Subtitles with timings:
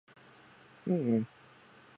[0.87, 1.27] いいね